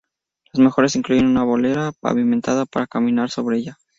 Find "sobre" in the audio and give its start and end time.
3.29-3.57